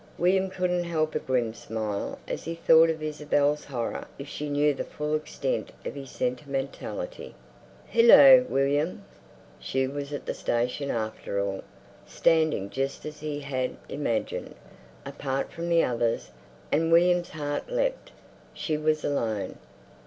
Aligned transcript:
William 0.17 0.49
couldn't 0.49 0.85
help 0.85 1.13
a 1.13 1.19
grim 1.19 1.53
smile 1.53 2.17
as 2.27 2.45
he 2.45 2.55
thought 2.55 2.89
of 2.89 3.03
Isabel's 3.03 3.65
horror 3.65 4.07
if 4.17 4.27
she 4.27 4.49
knew 4.49 4.73
the 4.73 4.83
full 4.83 5.13
extent 5.13 5.71
of 5.85 5.93
his 5.93 6.09
sentimentality. 6.09 7.35
"Hillo, 7.85 8.43
William!" 8.49 9.05
She 9.59 9.85
was 9.85 10.11
at 10.11 10.25
the 10.25 10.33
station 10.33 10.89
after 10.89 11.39
all, 11.39 11.61
standing 12.07 12.71
just 12.71 13.05
as 13.05 13.19
he 13.19 13.41
had 13.41 13.77
imagined, 13.89 14.55
apart 15.05 15.51
from 15.51 15.69
the 15.69 15.83
others, 15.83 16.31
and—William's 16.71 17.29
heart 17.29 17.69
leapt—she 17.71 18.79
was 18.79 19.05
alone. 19.05 19.59